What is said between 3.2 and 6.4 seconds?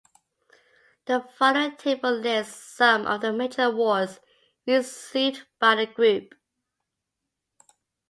the major awards received by the group.